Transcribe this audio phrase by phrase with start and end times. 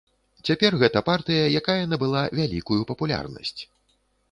[0.49, 3.57] Цяпер гэта партыя, якая набыла вялікую папулярнасць.